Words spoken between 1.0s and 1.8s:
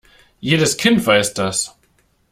weiß das.